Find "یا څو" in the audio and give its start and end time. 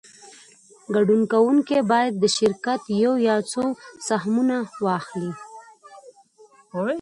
3.27-3.63